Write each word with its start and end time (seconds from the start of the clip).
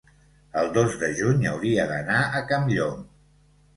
el 0.61 0.69
dos 0.77 0.95
de 1.03 1.11
juny 1.21 1.47
hauria 1.51 1.85
d'anar 1.93 2.25
a 2.41 2.45
Campllong. 2.53 3.05